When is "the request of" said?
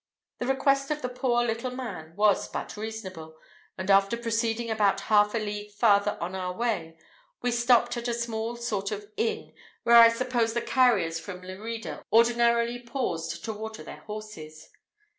0.39-1.03